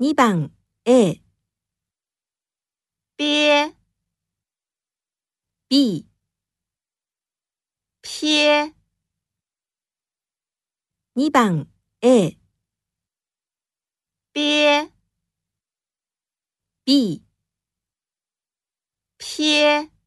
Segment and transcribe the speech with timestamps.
[0.00, 0.52] 2番
[0.84, 1.20] A、
[3.16, 3.74] 憋、
[5.68, 6.06] B、
[8.00, 8.74] 撇、
[11.16, 11.66] 2番
[12.00, 12.38] A、
[14.32, 14.92] 憋、
[16.86, 17.24] B、
[19.18, 19.97] 撇。